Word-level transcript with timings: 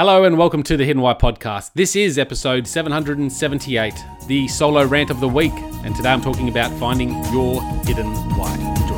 Hello 0.00 0.24
and 0.24 0.38
welcome 0.38 0.62
to 0.62 0.78
the 0.78 0.84
Hidden 0.86 1.02
Why 1.02 1.12
podcast. 1.12 1.72
This 1.74 1.94
is 1.94 2.18
episode 2.18 2.66
778, 2.66 3.92
the 4.26 4.48
solo 4.48 4.86
rant 4.86 5.10
of 5.10 5.20
the 5.20 5.28
week, 5.28 5.52
and 5.84 5.94
today 5.94 6.08
I'm 6.08 6.22
talking 6.22 6.48
about 6.48 6.72
finding 6.80 7.10
your 7.34 7.60
hidden 7.84 8.06
why. 8.30 8.50
Enjoy. 8.80 8.96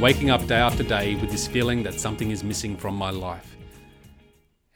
Waking 0.00 0.30
up 0.30 0.46
day 0.46 0.58
after 0.58 0.84
day 0.84 1.16
with 1.16 1.32
this 1.32 1.48
feeling 1.48 1.82
that 1.82 1.98
something 1.98 2.30
is 2.30 2.44
missing 2.44 2.76
from 2.76 2.94
my 2.94 3.10
life. 3.10 3.56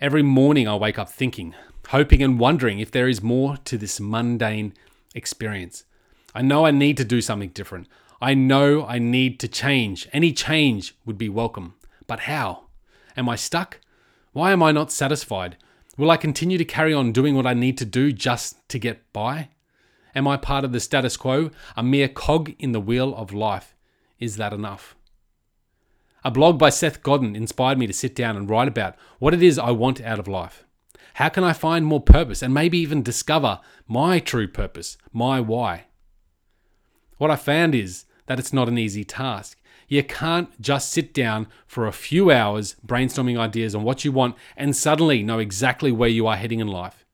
Every 0.01 0.25
morning 0.25 0.67
I 0.67 0.75
wake 0.75 0.99
up 0.99 1.09
thinking, 1.09 1.55
hoping, 1.91 2.25
and 2.25 2.41
wondering 2.41 2.80
if 2.80 2.91
there 2.91 3.07
is 3.07 3.23
more 3.23 3.57
to 3.67 3.79
this 3.79 4.01
mundane 4.01 4.75
experience. 5.14 5.85
I 6.35 6.43
know 6.43 6.67
I 6.67 6.73
need 6.73 6.96
to 6.96 7.05
do 7.05 7.21
something 7.21 7.51
different. 7.51 7.87
I 8.23 8.34
know 8.34 8.86
I 8.86 9.00
need 9.00 9.41
to 9.41 9.48
change. 9.48 10.09
Any 10.12 10.32
change 10.32 10.95
would 11.04 11.18
be 11.18 11.29
welcome. 11.29 11.75
But 12.07 12.21
how? 12.21 12.66
Am 13.17 13.29
I 13.29 13.35
stuck? 13.35 13.81
Why 14.32 14.53
am 14.53 14.62
I 14.62 14.71
not 14.71 14.93
satisfied? 14.93 15.57
Will 15.98 16.08
I 16.08 16.17
continue 16.17 16.57
to 16.57 16.64
carry 16.64 16.95
on 16.95 17.11
doing 17.11 17.35
what 17.35 17.48
I 17.48 17.54
need 17.54 17.76
to 17.79 17.85
do 17.85 18.12
just 18.12 18.68
to 18.68 18.79
get 18.79 19.12
by? 19.12 19.48
Am 20.14 20.29
I 20.29 20.36
part 20.36 20.64
of 20.64 20.71
the 20.71 20.79
status 20.79 21.17
quo, 21.17 21.50
a 21.76 21.82
mere 21.82 22.07
cog 22.07 22.54
in 22.61 22.71
the 22.71 22.81
wheel 22.81 23.12
of 23.17 23.32
life? 23.32 23.75
Is 24.21 24.36
that 24.36 24.53
enough? 24.53 24.95
A 26.23 26.31
blog 26.31 26.61
by 26.61 26.70
Seth 26.70 27.03
Godin 27.03 27.34
inspired 27.34 27.76
me 27.76 27.89
to 27.89 27.93
sit 27.93 28.14
down 28.14 28.36
and 28.36 28.48
write 28.48 28.68
about 28.68 28.95
what 29.18 29.34
it 29.34 29.43
is 29.43 29.59
I 29.59 29.73
want 29.73 30.00
out 30.00 30.20
of 30.20 30.29
life. 30.29 30.64
How 31.14 31.29
can 31.29 31.43
I 31.43 31.53
find 31.53 31.84
more 31.84 32.00
purpose 32.00 32.41
and 32.41 32.55
maybe 32.55 32.78
even 32.78 33.03
discover 33.03 33.59
my 33.89 34.20
true 34.20 34.47
purpose, 34.47 34.97
my 35.12 35.41
why? 35.41 35.86
What 37.19 37.33
I 37.33 37.36
found 37.36 37.75
is 37.75 38.05
that 38.27 38.39
it's 38.39 38.53
not 38.53 38.69
an 38.69 38.78
easy 38.78 39.05
task. 39.05 39.58
You 39.89 40.03
can't 40.03 40.61
just 40.61 40.91
sit 40.91 41.12
down 41.12 41.48
for 41.67 41.86
a 41.86 41.92
few 41.92 42.31
hours 42.31 42.77
brainstorming 42.86 43.39
ideas 43.39 43.75
on 43.75 43.83
what 43.83 44.05
you 44.05 44.12
want 44.12 44.36
and 44.56 44.75
suddenly 44.75 45.23
know 45.23 45.39
exactly 45.39 45.92
where 45.92 46.09
you 46.09 46.27
are 46.27 46.37
heading 46.37 46.61
in 46.61 46.69
life. 46.69 47.05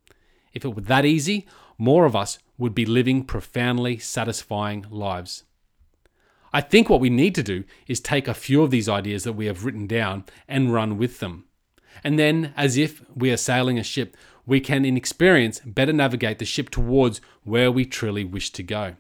If 0.53 0.65
it 0.65 0.75
were 0.75 0.83
that 0.83 1.05
easy, 1.05 1.47
more 1.77 2.05
of 2.05 2.15
us 2.15 2.39
would 2.57 2.75
be 2.75 2.87
living 2.87 3.25
profoundly 3.25 3.99
satisfying 3.99 4.87
lives. 4.91 5.45
I 6.53 6.61
think 6.61 6.89
what 6.89 7.01
we 7.01 7.11
need 7.11 7.35
to 7.35 7.43
do 7.43 7.65
is 7.87 8.01
take 8.01 8.27
a 8.27 8.35
few 8.35 8.63
of 8.63 8.71
these 8.71 8.89
ideas 8.89 9.25
that 9.25 9.35
we 9.35 9.47
have 9.47 9.65
written 9.65 9.87
down 9.87 10.25
and 10.47 10.73
run 10.73 10.99
with 10.99 11.21
them. 11.21 11.45
And 12.05 12.19
then, 12.19 12.53
as 12.57 12.77
if 12.77 13.03
we 13.15 13.31
are 13.31 13.37
sailing 13.37 13.79
a 13.79 13.83
ship, 13.83 14.17
we 14.47 14.61
can, 14.61 14.85
in 14.85 14.97
experience, 14.97 15.61
better 15.61 15.93
navigate 15.93 16.39
the 16.39 16.45
ship 16.45 16.71
towards 16.71 17.21
where 17.43 17.71
we 17.71 17.85
truly 17.85 18.25
wish 18.25 18.51
to 18.51 18.63
go. 18.63 18.95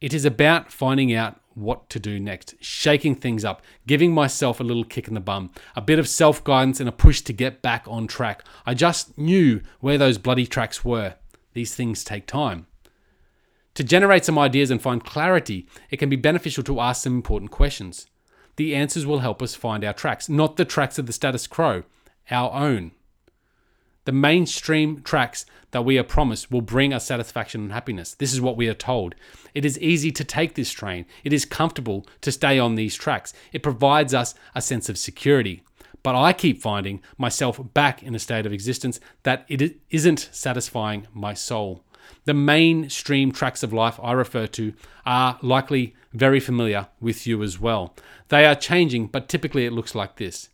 It 0.00 0.12
is 0.12 0.24
about 0.24 0.70
finding 0.70 1.14
out 1.14 1.40
what 1.54 1.88
to 1.88 1.98
do 1.98 2.20
next, 2.20 2.54
shaking 2.60 3.14
things 3.14 3.44
up, 3.44 3.62
giving 3.86 4.12
myself 4.12 4.60
a 4.60 4.64
little 4.64 4.84
kick 4.84 5.08
in 5.08 5.14
the 5.14 5.20
bum, 5.20 5.50
a 5.74 5.80
bit 5.80 5.98
of 5.98 6.06
self 6.06 6.44
guidance, 6.44 6.80
and 6.80 6.88
a 6.88 6.92
push 6.92 7.22
to 7.22 7.32
get 7.32 7.62
back 7.62 7.86
on 7.88 8.06
track. 8.06 8.44
I 8.66 8.74
just 8.74 9.16
knew 9.16 9.62
where 9.80 9.96
those 9.96 10.18
bloody 10.18 10.46
tracks 10.46 10.84
were. 10.84 11.14
These 11.54 11.74
things 11.74 12.04
take 12.04 12.26
time. 12.26 12.66
To 13.74 13.84
generate 13.84 14.24
some 14.24 14.38
ideas 14.38 14.70
and 14.70 14.80
find 14.80 15.02
clarity, 15.04 15.66
it 15.90 15.96
can 15.96 16.10
be 16.10 16.16
beneficial 16.16 16.62
to 16.64 16.80
ask 16.80 17.02
some 17.02 17.14
important 17.14 17.50
questions. 17.50 18.06
The 18.56 18.74
answers 18.74 19.06
will 19.06 19.20
help 19.20 19.42
us 19.42 19.54
find 19.54 19.84
our 19.84 19.92
tracks, 19.92 20.28
not 20.28 20.56
the 20.56 20.64
tracks 20.64 20.98
of 20.98 21.06
the 21.06 21.12
status 21.12 21.46
quo, 21.46 21.84
our 22.30 22.52
own. 22.52 22.92
The 24.06 24.12
mainstream 24.12 25.02
tracks 25.02 25.46
that 25.72 25.84
we 25.84 25.98
are 25.98 26.04
promised 26.04 26.48
will 26.48 26.60
bring 26.60 26.94
us 26.94 27.04
satisfaction 27.04 27.62
and 27.62 27.72
happiness. 27.72 28.14
This 28.14 28.32
is 28.32 28.40
what 28.40 28.56
we 28.56 28.68
are 28.68 28.74
told. 28.74 29.16
It 29.52 29.64
is 29.64 29.80
easy 29.80 30.12
to 30.12 30.22
take 30.22 30.54
this 30.54 30.70
train. 30.70 31.06
It 31.24 31.32
is 31.32 31.44
comfortable 31.44 32.06
to 32.20 32.30
stay 32.30 32.56
on 32.56 32.76
these 32.76 32.94
tracks. 32.94 33.34
It 33.52 33.64
provides 33.64 34.14
us 34.14 34.36
a 34.54 34.62
sense 34.62 34.88
of 34.88 34.96
security. 34.96 35.64
But 36.04 36.14
I 36.14 36.32
keep 36.32 36.62
finding 36.62 37.02
myself 37.18 37.60
back 37.74 38.00
in 38.00 38.14
a 38.14 38.20
state 38.20 38.46
of 38.46 38.52
existence 38.52 39.00
that 39.24 39.44
it 39.48 39.80
isn't 39.90 40.28
satisfying 40.30 41.08
my 41.12 41.34
soul. 41.34 41.82
The 42.26 42.34
mainstream 42.34 43.32
tracks 43.32 43.64
of 43.64 43.72
life 43.72 43.98
I 44.00 44.12
refer 44.12 44.46
to 44.46 44.72
are 45.04 45.36
likely 45.42 45.96
very 46.12 46.38
familiar 46.38 46.86
with 47.00 47.26
you 47.26 47.42
as 47.42 47.58
well. 47.58 47.92
They 48.28 48.46
are 48.46 48.54
changing, 48.54 49.08
but 49.08 49.28
typically 49.28 49.66
it 49.66 49.72
looks 49.72 49.96
like 49.96 50.14
this 50.14 50.50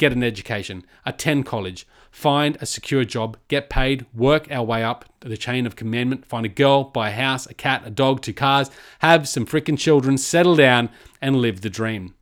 get 0.00 0.12
an 0.12 0.24
education, 0.24 0.82
attend 1.04 1.44
college, 1.44 1.86
find 2.10 2.56
a 2.60 2.66
secure 2.66 3.04
job, 3.04 3.36
get 3.48 3.68
paid, 3.68 4.06
work 4.14 4.50
our 4.50 4.64
way 4.64 4.82
up 4.82 5.04
the 5.20 5.36
chain 5.36 5.66
of 5.66 5.76
commandment, 5.76 6.24
find 6.24 6.46
a 6.46 6.48
girl, 6.48 6.84
buy 6.84 7.10
a 7.10 7.12
house, 7.12 7.46
a 7.46 7.52
cat, 7.54 7.82
a 7.84 7.90
dog, 7.90 8.22
two 8.22 8.32
cars, 8.32 8.70
have 9.00 9.28
some 9.28 9.44
freaking 9.44 9.78
children, 9.78 10.16
settle 10.16 10.56
down, 10.56 10.88
and 11.20 11.36
live 11.36 11.60
the 11.60 11.68
dream. 11.68 12.14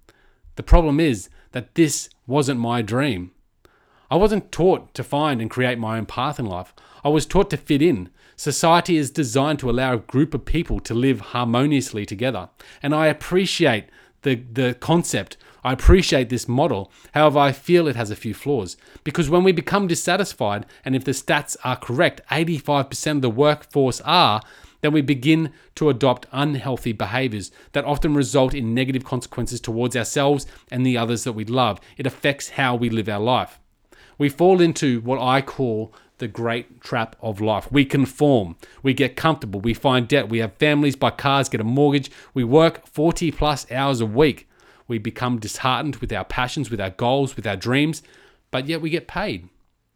The 0.56 0.64
problem 0.64 0.98
is 0.98 1.30
that 1.52 1.76
this 1.76 2.10
wasn't 2.26 2.58
my 2.58 2.82
dream. 2.82 3.30
I 4.10 4.16
wasn't 4.16 4.50
taught 4.50 4.92
to 4.94 5.04
find 5.04 5.40
and 5.40 5.48
create 5.48 5.78
my 5.78 5.96
own 5.96 6.06
path 6.06 6.40
in 6.40 6.46
life. 6.46 6.74
I 7.04 7.08
was 7.08 7.26
taught 7.26 7.48
to 7.50 7.56
fit 7.56 7.80
in. 7.80 8.10
Society 8.34 8.96
is 8.96 9.10
designed 9.10 9.60
to 9.60 9.70
allow 9.70 9.94
a 9.94 9.98
group 9.98 10.34
of 10.34 10.44
people 10.44 10.80
to 10.80 10.94
live 10.94 11.20
harmoniously 11.20 12.04
together. 12.04 12.48
And 12.82 12.92
I 12.92 13.06
appreciate 13.06 13.84
the, 14.22 14.34
the 14.34 14.74
concept 14.74 15.36
I 15.64 15.72
appreciate 15.72 16.28
this 16.28 16.48
model, 16.48 16.90
however, 17.12 17.38
I 17.38 17.52
feel 17.52 17.88
it 17.88 17.96
has 17.96 18.10
a 18.10 18.16
few 18.16 18.34
flaws. 18.34 18.76
Because 19.04 19.28
when 19.28 19.44
we 19.44 19.52
become 19.52 19.86
dissatisfied, 19.86 20.66
and 20.84 20.94
if 20.94 21.04
the 21.04 21.12
stats 21.12 21.56
are 21.64 21.76
correct, 21.76 22.20
85% 22.30 23.16
of 23.16 23.22
the 23.22 23.30
workforce 23.30 24.00
are, 24.02 24.40
then 24.80 24.92
we 24.92 25.00
begin 25.00 25.52
to 25.74 25.88
adopt 25.88 26.26
unhealthy 26.32 26.92
behaviors 26.92 27.50
that 27.72 27.84
often 27.84 28.14
result 28.14 28.54
in 28.54 28.74
negative 28.74 29.04
consequences 29.04 29.60
towards 29.60 29.96
ourselves 29.96 30.46
and 30.70 30.86
the 30.86 30.96
others 30.96 31.24
that 31.24 31.32
we 31.32 31.44
love. 31.44 31.80
It 31.96 32.06
affects 32.06 32.50
how 32.50 32.76
we 32.76 32.88
live 32.90 33.08
our 33.08 33.20
life. 33.20 33.58
We 34.18 34.28
fall 34.28 34.60
into 34.60 35.00
what 35.00 35.20
I 35.20 35.42
call 35.42 35.92
the 36.18 36.28
great 36.28 36.80
trap 36.80 37.16
of 37.20 37.40
life. 37.40 37.70
We 37.70 37.84
conform, 37.84 38.56
we 38.82 38.92
get 38.92 39.16
comfortable, 39.16 39.60
we 39.60 39.74
find 39.74 40.08
debt, 40.08 40.28
we 40.28 40.38
have 40.38 40.54
families, 40.54 40.96
buy 40.96 41.10
cars, 41.10 41.48
get 41.48 41.60
a 41.60 41.64
mortgage, 41.64 42.10
we 42.34 42.44
work 42.44 42.86
40 42.86 43.30
plus 43.32 43.70
hours 43.70 44.00
a 44.00 44.06
week. 44.06 44.47
We 44.88 44.98
become 44.98 45.38
disheartened 45.38 45.96
with 45.96 46.12
our 46.12 46.24
passions, 46.24 46.70
with 46.70 46.80
our 46.80 46.90
goals, 46.90 47.36
with 47.36 47.46
our 47.46 47.56
dreams, 47.56 48.02
but 48.50 48.66
yet 48.66 48.80
we 48.80 48.90
get 48.90 49.06
paid. 49.06 49.48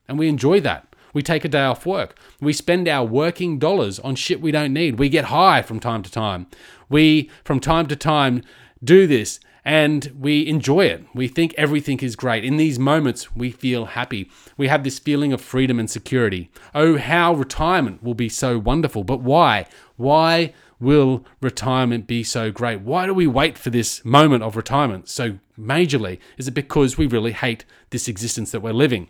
And 0.07 0.19
we 0.19 0.29
enjoy 0.29 0.61
that. 0.61 0.95
We 1.13 1.23
take 1.23 1.45
a 1.45 1.49
day 1.49 1.65
off 1.65 1.85
work. 1.85 2.19
We 2.41 2.53
spend 2.53 2.89
our 2.89 3.05
working 3.05 3.59
dollars 3.59 3.99
on 3.99 4.15
shit 4.15 4.41
we 4.41 4.53
don't 4.53 4.73
need. 4.73 4.99
We 4.99 5.09
get 5.09 5.27
high 5.27 5.63
from 5.63 5.81
time 5.81 6.03
to 6.03 6.11
time. 6.11 6.47
We, 6.89 7.31
from 7.45 7.61
time 7.61 7.87
to 7.89 7.97
time, 7.97 8.43
do 8.85 9.07
this 9.07 9.41
and 9.65 10.13
we 10.19 10.47
enjoy 10.47 10.87
it. 10.87 11.05
We 11.15 11.29
think 11.29 11.55
everything 11.57 12.01
is 12.01 12.17
great. 12.17 12.45
In 12.45 12.57
these 12.57 12.79
moments, 12.79 13.35
we 13.37 13.51
feel 13.51 13.87
happy. 13.87 14.31
We 14.57 14.69
have 14.69 14.83
this 14.83 14.99
feeling 14.99 15.33
of 15.33 15.41
freedom 15.41 15.79
and 15.79 15.91
security. 15.91 16.51
Oh, 16.75 16.99
how 16.99 17.35
retirement 17.35 18.03
will 18.03 18.15
be 18.15 18.29
so 18.29 18.59
wonderful. 18.59 19.05
But 19.05 19.21
why? 19.21 19.67
Why 19.97 20.53
will 20.83 21.25
retirement 21.41 22.07
be 22.07 22.25
so 22.25 22.51
great? 22.51 22.81
Why 22.81 23.07
do 23.07 23.15
we 23.15 23.27
wait 23.27 23.57
for 23.57 23.71
this 23.71 24.05
moment 24.05 24.43
of 24.43 24.57
retirement 24.57 25.09
so 25.09 25.39
majorly? 25.59 26.19
Is 26.37 26.49
it 26.49 26.53
because 26.53 26.99
we 26.99 27.07
really 27.07 27.33
hate 27.33 27.65
this 27.91 28.09
existence 28.09 28.51
that 28.51 28.61
we're 28.61 28.73
living? 28.73 29.09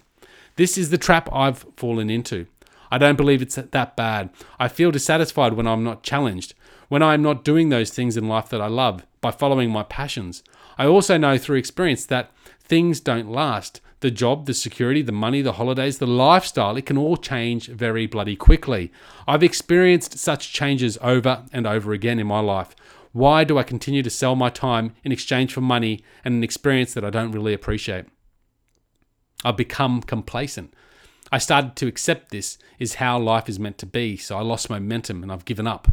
This 0.57 0.77
is 0.77 0.91
the 0.91 0.99
trap 0.99 1.29
I've 1.33 1.65
fallen 1.77 2.11
into. 2.11 2.47
I 2.91 2.99
don't 2.99 3.17
believe 3.17 3.41
it's 3.41 3.55
that 3.55 3.97
bad. 3.97 4.29
I 4.61 4.69
feel 4.69 4.91
dissatisfied 4.91 5.55
when 5.55 5.67
I'm 5.67 5.83
not 5.83 6.03
challenged, 6.03 6.53
when 6.89 7.03
I'm 7.03 7.23
not 7.23 7.43
doing 7.43 7.71
those 7.71 7.91
things 7.91 8.19
in 8.19 8.29
life 8.29 8.51
that 8.51 8.61
I 8.61 8.67
love 8.67 9.07
by 9.23 9.31
following 9.31 9.71
my 9.71 9.83
passions. 9.83 10.45
I 10.77 10.85
also 10.85 11.17
know 11.17 11.39
through 11.39 11.57
experience 11.57 12.05
that 12.07 12.31
things 12.63 13.01
don't 13.01 13.31
last 13.31 13.81
the 14.03 14.11
job, 14.11 14.47
the 14.47 14.55
security, 14.55 15.01
the 15.01 15.13
money, 15.13 15.41
the 15.41 15.55
holidays, 15.55 15.99
the 15.99 16.07
lifestyle, 16.07 16.77
it 16.77 16.87
can 16.87 16.99
all 16.99 17.17
change 17.17 17.69
very 17.69 18.07
bloody 18.07 18.37
quickly. 18.37 18.93
I've 19.27 19.43
experienced 19.43 20.19
such 20.19 20.53
changes 20.53 20.99
over 21.01 21.45
and 21.53 21.67
over 21.67 21.93
again 21.93 22.19
in 22.19 22.27
my 22.27 22.41
life. 22.41 22.77
Why 23.13 23.45
do 23.45 23.59
I 23.59 23.63
continue 23.63 24.03
to 24.03 24.11
sell 24.11 24.37
my 24.37 24.51
time 24.51 24.95
in 25.05 25.13
exchange 25.13 25.55
for 25.55 25.61
money 25.61 26.05
and 26.25 26.35
an 26.35 26.45
experience 26.45 26.95
that 26.95 27.05
I 27.05 27.11
don't 27.11 27.33
really 27.33 27.55
appreciate? 27.55 28.07
I've 29.45 29.57
become 29.57 30.03
complacent. 30.03 30.75
I 31.31 31.39
started 31.39 31.77
to 31.77 31.87
accept 31.87 32.31
this 32.31 32.59
is 32.79 32.97
how 32.97 33.19
life 33.19 33.49
is 33.49 33.59
meant 33.59 33.79
to 33.79 33.87
be, 33.87 34.17
so 34.17 34.37
I 34.37 34.43
lost 34.43 34.69
momentum 34.69 35.23
and 35.23 35.31
I've 35.31 35.45
given 35.45 35.67
up. 35.67 35.89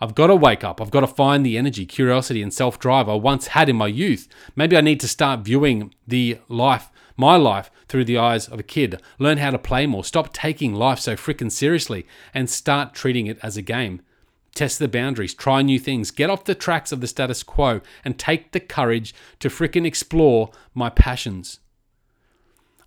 I've 0.00 0.14
got 0.14 0.26
to 0.26 0.36
wake 0.36 0.62
up. 0.62 0.80
I've 0.80 0.90
got 0.90 1.00
to 1.00 1.06
find 1.06 1.44
the 1.44 1.56
energy, 1.56 1.86
curiosity, 1.86 2.42
and 2.42 2.52
self 2.52 2.78
drive 2.78 3.08
I 3.08 3.14
once 3.14 3.48
had 3.48 3.68
in 3.68 3.76
my 3.76 3.86
youth. 3.86 4.28
Maybe 4.54 4.76
I 4.76 4.82
need 4.82 5.00
to 5.00 5.08
start 5.08 5.40
viewing 5.40 5.94
the 6.06 6.38
life, 6.48 6.90
my 7.16 7.36
life, 7.36 7.70
through 7.88 8.04
the 8.04 8.18
eyes 8.18 8.48
of 8.48 8.60
a 8.60 8.64
kid. 8.64 9.00
Learn 9.18 9.38
how 9.38 9.50
to 9.50 9.58
play 9.58 9.86
more. 9.86 10.04
Stop 10.04 10.32
taking 10.32 10.74
life 10.74 10.98
so 10.98 11.16
frickin' 11.16 11.50
seriously 11.50 12.06
and 12.34 12.50
start 12.50 12.94
treating 12.94 13.26
it 13.26 13.38
as 13.42 13.56
a 13.56 13.62
game. 13.62 14.02
Test 14.54 14.78
the 14.78 14.88
boundaries, 14.88 15.34
try 15.34 15.62
new 15.62 15.78
things, 15.78 16.10
get 16.10 16.30
off 16.30 16.44
the 16.44 16.54
tracks 16.54 16.90
of 16.90 17.00
the 17.00 17.06
status 17.06 17.42
quo, 17.42 17.80
and 18.04 18.18
take 18.18 18.52
the 18.52 18.60
courage 18.60 19.14
to 19.40 19.48
frickin' 19.48 19.86
explore 19.86 20.50
my 20.74 20.88
passions. 20.88 21.60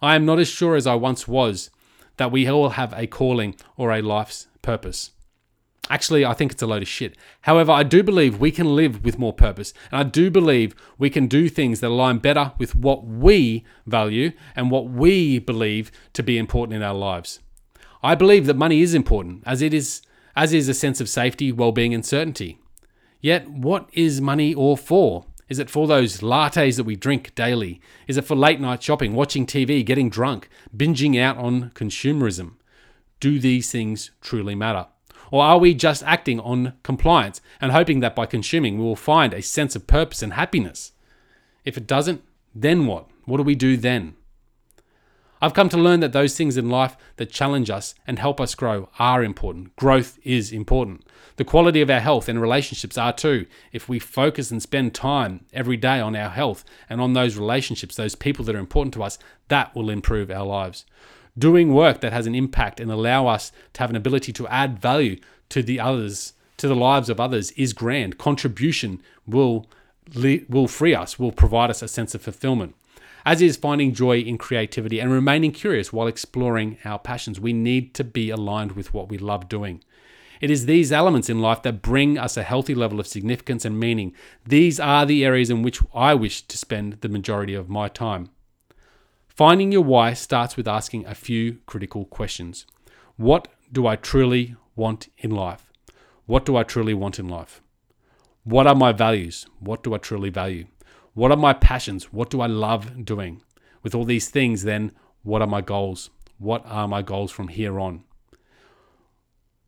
I 0.02 0.16
am 0.16 0.26
not 0.26 0.40
as 0.40 0.48
sure 0.48 0.76
as 0.76 0.88
I 0.88 0.96
once 0.96 1.28
was 1.28 1.70
that 2.18 2.32
we 2.32 2.48
all 2.48 2.70
have 2.70 2.94
a 2.94 3.08
calling 3.08 3.56
or 3.78 3.92
a 3.92 4.02
life's 4.02 4.48
purpose. 4.62 5.12
Actually, 5.90 6.24
I 6.24 6.34
think 6.34 6.52
it's 6.52 6.62
a 6.62 6.68
load 6.68 6.84
of 6.84 6.88
shit. 6.88 7.18
However, 7.42 7.72
I 7.72 7.84
do 7.84 8.04
believe 8.04 8.40
we 8.40 8.52
can 8.52 8.76
live 8.76 9.04
with 9.04 9.18
more 9.18 9.34
purpose, 9.34 9.74
and 9.92 10.00
I 10.00 10.04
do 10.04 10.30
believe 10.30 10.76
we 10.98 11.10
can 11.10 11.28
do 11.28 11.50
things 11.50 11.80
that 11.80 11.88
align 11.88 12.20
better 12.20 12.54
with 12.60 12.76
what 12.76 13.06
we 13.06 13.66
value 13.88 14.32
and 14.56 14.70
what 14.70 14.88
we 14.88 15.40
believe 15.40 15.92
to 16.14 16.22
be 16.22 16.38
important 16.38 16.76
in 16.76 16.84
our 16.84 16.94
lives. 16.94 17.40
I 18.04 18.14
believe 18.16 18.46
that 18.46 18.56
money 18.56 18.82
is 18.82 18.94
important, 18.94 19.44
as 19.46 19.62
it 19.62 19.74
is 19.74 20.04
as 20.36 20.54
is 20.54 20.70
a 20.70 20.74
sense 20.74 21.02
of 21.02 21.10
safety, 21.10 21.52
well-being, 21.52 21.94
and 21.94 22.06
certainty. 22.06 22.60
Yet, 23.20 23.50
what 23.50 23.90
is 23.92 24.22
money 24.22 24.56
all 24.56 24.78
for? 24.78 25.26
Is 25.50 25.60
it 25.60 25.70
for 25.70 25.88
those 25.88 26.22
lattes 26.22 26.78
that 26.78 26.86
we 26.86 26.96
drink 26.96 27.34
daily? 27.36 27.82
Is 28.08 28.16
it 28.16 28.24
for 28.24 28.36
late 28.36 28.62
night 28.62 28.82
shopping, 28.82 29.14
watching 29.16 29.46
TV, 29.46 29.84
getting 29.84 30.10
drunk, 30.10 30.48
binging 30.76 31.20
out 31.20 31.38
on 31.38 31.72
consumerism? 31.72 32.54
Do 33.20 33.40
these 33.40 33.72
things 33.72 34.12
truly 34.22 34.56
matter? 34.56 34.88
Or 35.32 35.44
are 35.44 35.58
we 35.58 35.74
just 35.74 36.04
acting 36.04 36.40
on 36.40 36.74
compliance 36.84 37.42
and 37.62 37.72
hoping 37.72 38.00
that 38.00 38.16
by 38.16 38.26
consuming 38.26 38.78
we 38.78 38.84
will 38.84 38.96
find 38.96 39.34
a 39.34 39.42
sense 39.42 39.76
of 39.76 39.88
purpose 39.88 40.22
and 40.22 40.34
happiness? 40.34 40.92
If 41.66 41.78
it 41.78 41.88
doesn't, 41.88 42.24
then 42.56 42.86
what? 42.86 43.08
What 43.26 43.38
do 43.38 43.44
we 43.44 43.56
do 43.56 43.78
then? 43.78 44.16
I've 45.42 45.54
come 45.54 45.70
to 45.70 45.78
learn 45.78 46.02
that 46.02 46.12
those 46.12 46.36
things 46.36 46.58
in 46.58 46.70
life 46.70 46.98
that 47.16 47.32
challenge 47.32 47.70
us 47.70 47.96
and 48.06 48.20
help 48.20 48.42
us 48.42 48.56
grow 48.56 48.90
are 49.00 49.24
important. 49.24 49.74
Growth 49.78 50.20
is 50.24 50.52
important. 50.52 51.06
The 51.38 51.46
quality 51.46 51.80
of 51.80 51.90
our 51.90 52.02
health 52.02 52.28
and 52.28 52.42
relationships 52.42 52.98
are 52.98 53.14
too. 53.14 53.46
If 53.72 53.88
we 53.88 54.00
focus 54.00 54.52
and 54.52 54.62
spend 54.62 54.94
time 54.94 55.46
every 55.54 55.78
day 55.78 56.02
on 56.02 56.14
our 56.14 56.30
health 56.30 56.66
and 56.90 57.00
on 57.00 57.14
those 57.14 57.38
relationships, 57.38 57.96
those 57.96 58.16
people 58.16 58.44
that 58.46 58.56
are 58.56 58.60
important 58.60 58.94
to 58.96 59.04
us, 59.04 59.18
that 59.48 59.74
will 59.74 59.90
improve 59.90 60.30
our 60.30 60.46
lives. 60.46 60.86
Doing 61.38 61.74
work 61.74 62.02
that 62.02 62.14
has 62.14 62.28
an 62.28 62.36
impact 62.36 62.80
and 62.80 62.92
allow 62.92 63.28
us 63.28 63.52
to 63.74 63.82
have 63.82 63.90
an 63.90 63.96
ability 63.96 64.34
to 64.34 64.48
add 64.48 64.80
value 64.80 65.20
to 65.50 65.64
the 65.64 65.80
others, 65.80 66.34
to 66.58 66.68
the 66.68 66.76
lives 66.76 67.10
of 67.10 67.20
others 67.20 67.52
is 67.52 67.74
grand. 67.74 68.18
Contribution 68.18 69.02
will 69.28 69.68
will 70.16 70.68
free 70.68 70.96
us, 70.96 71.20
will 71.20 71.32
provide 71.32 71.70
us 71.70 71.84
a 71.84 71.88
sense 71.88 72.16
of 72.16 72.22
fulfillment 72.24 72.74
as 73.26 73.42
is 73.42 73.58
finding 73.58 73.94
joy 73.94 74.20
in 74.20 74.38
creativity 74.38 75.00
and 75.00 75.12
remaining 75.12 75.52
curious 75.52 75.92
while 75.92 76.08
exploring 76.08 76.78
our 76.86 77.00
passions. 77.00 77.40
We 77.40 77.54
need 77.54 77.94
to 77.96 78.04
be 78.04 78.30
aligned 78.30 78.74
with 78.74 78.94
what 78.94 79.10
we 79.10 79.18
love 79.18 79.50
doing. 79.50 79.84
It 80.42 80.50
is 80.50 80.66
these 80.66 80.92
elements 80.92 81.30
in 81.30 81.40
life 81.40 81.64
that 81.64 81.82
bring 81.82 82.18
us 82.18 82.38
a 82.38 82.44
healthy 82.44 82.74
level 82.74 83.00
of 83.00 83.08
significance 83.08 83.66
and 83.66 83.80
meaning. 83.80 84.14
These 84.46 84.80
are 84.80 85.06
the 85.06 85.26
areas 85.26 85.50
in 85.50 85.64
which 85.64 85.82
I 85.94 86.14
wish 86.14 86.44
to 86.44 86.58
spend 86.58 87.02
the 87.02 87.10
majority 87.10 87.54
of 87.54 87.70
my 87.70 87.90
time. 87.90 88.30
Finding 89.40 89.72
your 89.72 89.86
why 89.86 90.12
starts 90.12 90.58
with 90.58 90.68
asking 90.68 91.06
a 91.06 91.16
few 91.16 91.60
critical 91.66 92.04
questions. 92.04 92.66
What 93.16 93.48
do 93.72 93.88
I 93.88 93.96
truly 93.96 94.58
want 94.76 95.08
in 95.18 95.32
life? 95.32 95.72
What 96.26 96.44
do 96.44 96.58
I 96.58 96.64
truly 96.64 96.94
want 96.94 97.20
in 97.20 97.30
life? 97.30 97.62
What 98.44 98.68
are 98.68 98.76
my 98.76 98.92
values? 98.92 99.48
What 99.62 99.82
do 99.82 99.96
I 99.96 99.98
truly 99.98 100.30
value? 100.30 100.66
What 101.14 101.32
are 101.32 101.38
my 101.38 101.54
passions? 101.54 102.12
What 102.12 102.30
do 102.30 102.42
I 102.42 102.48
love 102.48 103.06
doing? 103.06 103.42
With 103.82 103.96
all 103.96 104.04
these 104.04 104.28
things, 104.28 104.64
then, 104.64 104.92
what 105.24 105.42
are 105.42 105.48
my 105.48 105.62
goals? 105.62 106.10
What 106.38 106.66
are 106.66 106.90
my 106.90 107.02
goals 107.02 107.32
from 107.32 107.48
here 107.48 107.80
on? 107.80 108.04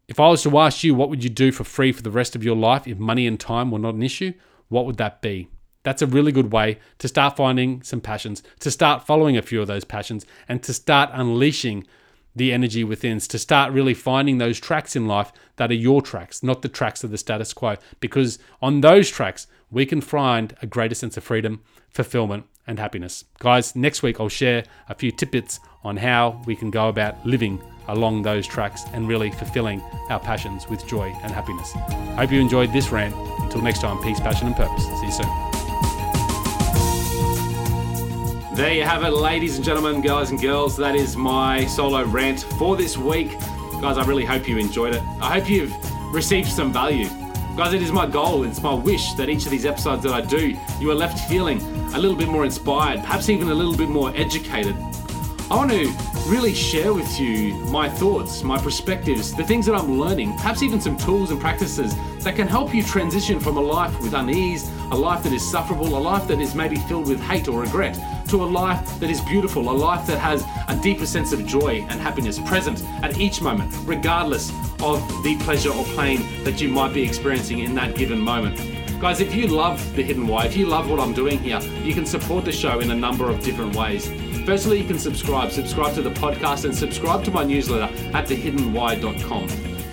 If 0.10 0.20
I 0.20 0.28
was 0.28 0.44
to 0.44 0.60
ask 0.60 0.84
you 0.84 0.94
what 0.94 1.10
would 1.10 1.24
you 1.24 1.30
do 1.30 1.54
for 1.54 1.64
free 1.64 1.94
for 1.94 2.02
the 2.02 2.12
rest 2.12 2.36
of 2.36 2.44
your 2.44 2.58
life 2.58 2.90
if 2.90 2.98
money 2.98 3.26
and 3.26 3.40
time 3.40 3.72
were 3.72 3.80
not 3.80 3.96
an 3.96 4.04
issue, 4.04 4.34
what 4.68 4.86
would 4.86 4.98
that 4.98 5.22
be? 5.22 5.48
That's 5.84 6.02
a 6.02 6.08
really 6.08 6.32
good 6.32 6.52
way 6.52 6.80
to 7.00 7.08
start 7.08 7.36
finding 7.36 7.82
some 7.84 8.02
passions, 8.02 8.44
to 8.60 8.72
start 8.72 9.06
following 9.06 9.38
a 9.38 9.42
few 9.42 9.62
of 9.62 9.68
those 9.68 9.84
passions, 9.84 10.26
and 10.48 10.62
to 10.64 10.74
start 10.74 11.10
unleashing 11.14 11.86
the 12.36 12.54
energy 12.54 12.84
within, 12.84 13.20
to 13.20 13.38
start 13.38 13.74
really 13.74 13.94
finding 13.94 14.38
those 14.38 14.60
tracks 14.60 14.96
in 14.96 15.08
life 15.08 15.34
that 15.58 15.72
are 15.72 15.76
your 15.76 16.02
tracks, 16.02 16.42
not 16.42 16.62
the 16.62 16.70
tracks 16.70 17.04
of 17.04 17.12
the 17.12 17.18
status 17.18 17.54
quo. 17.54 17.76
Because 18.00 18.40
on 18.62 18.82
those 18.82 19.10
tracks, 19.10 19.48
we 19.70 19.86
can 19.86 20.02
find 20.02 20.56
a 20.62 20.66
greater 20.66 20.96
sense 20.96 21.18
of 21.18 21.24
freedom, 21.24 21.62
fulfillment, 21.90 22.46
and 22.68 22.80
happiness. 22.80 23.26
Guys, 23.40 23.76
next 23.76 24.04
week 24.04 24.20
I'll 24.20 24.30
share 24.30 24.64
a 24.88 24.96
few 24.96 25.12
tidbits 25.12 25.60
on 25.84 25.98
how 25.98 26.42
we 26.46 26.56
can 26.56 26.72
go 26.72 26.90
about 26.90 27.26
living 27.26 27.62
along 27.88 28.22
those 28.22 28.48
tracks 28.48 28.84
and 28.94 29.08
really 29.08 29.32
fulfilling 29.32 29.82
our 30.10 30.20
passions 30.20 30.70
with 30.70 30.86
joy 30.88 31.14
and 31.24 31.32
happiness. 31.32 31.74
Hope 32.18 32.32
you 32.32 32.40
enjoyed 32.40 32.72
this 32.72 32.92
rant. 32.92 33.16
Until 33.40 33.62
next 33.62 33.82
time, 33.82 34.02
peace, 34.04 34.20
passion, 34.20 34.48
and 34.48 34.56
purpose. 34.56 34.84
See 34.84 35.08
you 35.08 35.12
soon. 35.12 35.51
There 38.62 38.74
you 38.76 38.84
have 38.84 39.04
it, 39.04 39.10
ladies 39.10 39.56
and 39.56 39.66
gentlemen, 39.66 40.02
guys 40.02 40.30
and 40.30 40.40
girls. 40.40 40.78
That 40.78 40.96
is 40.96 41.18
my 41.18 41.66
solo 41.66 42.04
rant 42.04 42.42
for 42.60 42.78
this 42.78 42.96
week. 42.96 43.32
Guys, 43.82 43.98
I 43.98 44.06
really 44.06 44.24
hope 44.24 44.48
you 44.48 44.60
enjoyed 44.60 44.94
it. 44.94 45.02
I 45.20 45.40
hope 45.40 45.50
you've 45.50 45.74
received 46.14 46.48
some 46.48 46.72
value. 46.72 47.10
Guys, 47.58 47.74
it 47.74 47.82
is 47.82 47.92
my 47.92 48.06
goal, 48.06 48.44
it's 48.44 48.62
my 48.62 48.72
wish 48.72 49.14
that 49.14 49.30
each 49.30 49.46
of 49.46 49.52
these 49.52 49.66
episodes 49.66 50.04
that 50.04 50.14
I 50.14 50.22
do, 50.22 50.56
you 50.80 50.92
are 50.92 50.96
left 50.96 51.28
feeling 51.28 51.60
a 51.96 51.98
little 51.98 52.16
bit 52.16 52.28
more 52.28 52.46
inspired, 52.46 53.00
perhaps 53.00 53.30
even 53.30 53.50
a 53.50 53.54
little 53.54 53.76
bit 53.76 53.90
more 53.90 54.16
educated. 54.16 54.76
I 55.50 55.56
want 55.56 55.72
to 55.72 55.92
really 56.28 56.54
share 56.54 56.94
with 56.94 57.20
you 57.20 57.56
my 57.72 57.90
thoughts, 57.90 58.44
my 58.44 58.60
perspectives, 58.60 59.34
the 59.34 59.44
things 59.44 59.66
that 59.66 59.74
I'm 59.74 60.00
learning, 60.00 60.34
perhaps 60.34 60.62
even 60.62 60.80
some 60.80 60.98
tools 60.98 61.32
and 61.32 61.42
practices 61.42 61.96
that 62.20 62.36
can 62.36 62.48
help 62.48 62.76
you 62.76 62.84
transition 62.84 63.40
from 63.40 63.58
a 63.58 63.62
life 63.62 64.00
with 64.02 64.14
unease, 64.14 64.70
a 64.92 64.96
life 64.96 65.24
that 65.24 65.34
is 65.34 65.50
sufferable, 65.50 65.98
a 65.98 66.00
life 66.00 66.28
that 66.28 66.40
is 66.40 66.54
maybe 66.54 66.76
filled 66.76 67.08
with 67.08 67.20
hate 67.22 67.48
or 67.48 67.62
regret, 67.62 67.98
to 68.32 68.44
a 68.44 68.46
life 68.46 68.98
that 69.02 69.10
is 69.10 69.20
beautiful, 69.22 69.70
a 69.70 69.74
life 69.74 70.08
that 70.08 70.18
has 70.18 70.46
a 70.70 70.82
deeper 70.82 71.06
sense 71.06 71.34
of 71.34 71.46
joy 71.46 71.86
and 71.90 72.00
happiness 72.00 72.40
present 72.40 72.82
at 73.04 73.20
each 73.20 73.42
moment, 73.42 73.76
regardless 73.84 74.52
of 74.82 75.02
the 75.22 75.36
pleasure 75.42 75.70
or 75.70 75.84
pain 75.98 76.22
that 76.46 76.62
you 76.62 76.70
might 76.70 76.94
be 76.94 77.04
experiencing 77.04 77.60
in 77.60 77.76
that 77.76 77.94
given 77.94 78.18
moment. 78.18 78.58
Guys, 79.02 79.20
if 79.20 79.36
you 79.36 79.48
love 79.48 79.96
The 79.98 80.04
Hidden 80.04 80.28
Why, 80.28 80.46
if 80.46 80.56
you 80.56 80.66
love 80.66 80.90
what 80.90 80.98
I'm 80.98 81.14
doing 81.14 81.40
here, 81.40 81.60
you 81.84 81.94
can 81.94 82.06
support 82.06 82.46
the 82.46 82.54
show 82.54 82.80
in 82.80 82.92
a 82.92 82.96
number 82.96 83.30
of 83.30 83.44
different 83.44 83.76
ways. 83.76 84.10
Firstly, 84.46 84.80
you 84.80 84.88
can 84.88 84.98
subscribe. 84.98 85.52
Subscribe 85.52 85.94
to 85.96 86.02
the 86.02 86.12
podcast 86.12 86.64
and 86.64 86.74
subscribe 86.74 87.26
to 87.26 87.32
my 87.32 87.44
newsletter 87.44 87.94
at 88.16 88.28
thehiddenwhy.com. 88.28 89.44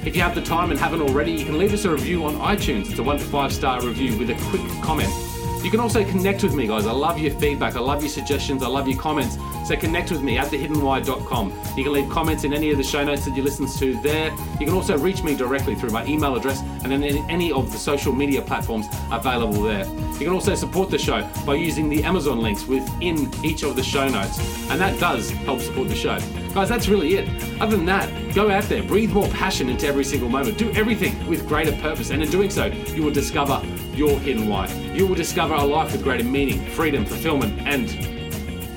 If 0.06 0.14
you 0.14 0.22
have 0.22 0.36
the 0.36 0.42
time 0.42 0.70
and 0.70 0.78
haven't 0.78 1.02
already, 1.02 1.32
you 1.32 1.44
can 1.44 1.58
leave 1.58 1.74
us 1.74 1.84
a 1.84 1.90
review 1.90 2.24
on 2.24 2.34
iTunes. 2.34 2.88
It's 2.90 3.00
a 3.00 3.02
one 3.02 3.18
to 3.18 3.24
five 3.24 3.52
star 3.52 3.84
review 3.84 4.16
with 4.16 4.30
a 4.30 4.36
quick 4.50 4.62
comment. 4.80 5.27
You 5.68 5.72
can 5.72 5.80
also 5.80 6.02
connect 6.02 6.42
with 6.42 6.54
me, 6.54 6.66
guys. 6.66 6.86
I 6.86 6.92
love 6.92 7.18
your 7.18 7.30
feedback. 7.30 7.76
I 7.76 7.80
love 7.80 8.00
your 8.00 8.08
suggestions. 8.08 8.62
I 8.62 8.68
love 8.68 8.88
your 8.88 8.98
comments. 8.98 9.36
So 9.66 9.76
connect 9.76 10.10
with 10.10 10.22
me 10.22 10.38
at 10.38 10.46
thehiddenwhy.com. 10.46 11.52
You 11.76 11.84
can 11.84 11.92
leave 11.92 12.08
comments 12.08 12.44
in 12.44 12.54
any 12.54 12.70
of 12.70 12.78
the 12.78 12.82
show 12.82 13.04
notes 13.04 13.26
that 13.26 13.36
you 13.36 13.42
listen 13.42 13.68
to 13.68 14.00
there. 14.00 14.30
You 14.58 14.64
can 14.64 14.72
also 14.72 14.96
reach 14.96 15.22
me 15.22 15.36
directly 15.36 15.74
through 15.74 15.90
my 15.90 16.06
email 16.06 16.34
address 16.36 16.62
and 16.62 16.90
then 16.90 17.04
in 17.04 17.18
any 17.28 17.52
of 17.52 17.70
the 17.70 17.76
social 17.76 18.14
media 18.14 18.40
platforms 18.40 18.86
available 19.12 19.60
there. 19.60 19.84
You 20.12 20.24
can 20.24 20.32
also 20.32 20.54
support 20.54 20.88
the 20.88 20.96
show 20.96 21.28
by 21.44 21.56
using 21.56 21.90
the 21.90 22.02
Amazon 22.02 22.40
links 22.40 22.66
within 22.66 23.30
each 23.44 23.62
of 23.62 23.76
the 23.76 23.82
show 23.82 24.08
notes, 24.08 24.38
and 24.70 24.80
that 24.80 24.98
does 24.98 25.28
help 25.30 25.60
support 25.60 25.88
the 25.90 25.94
show. 25.94 26.18
Guys, 26.54 26.68
that's 26.68 26.88
really 26.88 27.14
it. 27.14 27.28
Other 27.60 27.76
than 27.76 27.86
that, 27.86 28.34
go 28.34 28.50
out 28.50 28.64
there, 28.64 28.82
breathe 28.82 29.12
more 29.12 29.28
passion 29.28 29.68
into 29.68 29.86
every 29.86 30.04
single 30.04 30.28
moment, 30.28 30.58
do 30.58 30.72
everything 30.72 31.26
with 31.26 31.46
greater 31.46 31.72
purpose, 31.80 32.10
and 32.10 32.22
in 32.22 32.30
doing 32.30 32.50
so, 32.50 32.66
you 32.66 33.02
will 33.02 33.12
discover 33.12 33.62
your 33.94 34.18
hidden 34.18 34.48
why. 34.48 34.66
You 34.94 35.06
will 35.06 35.14
discover 35.14 35.54
a 35.54 35.62
life 35.62 35.92
with 35.92 36.02
greater 36.02 36.24
meaning, 36.24 36.64
freedom, 36.70 37.04
fulfillment, 37.04 37.60
and 37.66 37.88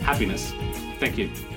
happiness. 0.04 0.54
Thank 1.00 1.18
you. 1.18 1.51